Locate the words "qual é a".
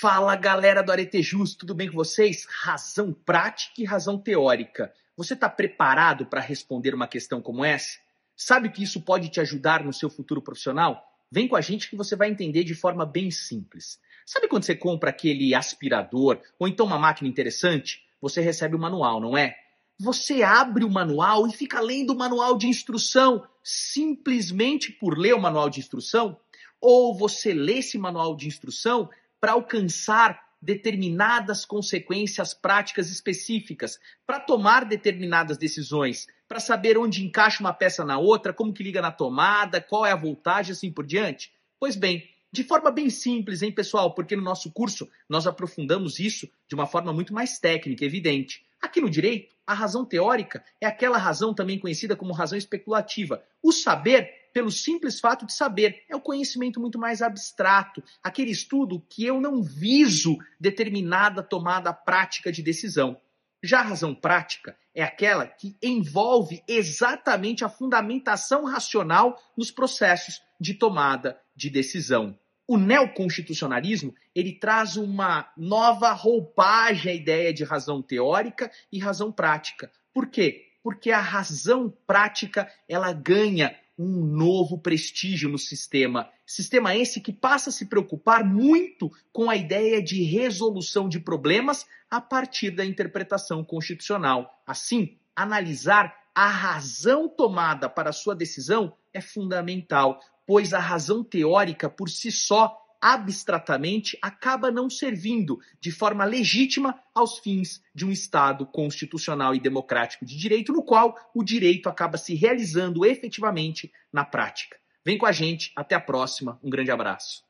39.80-40.16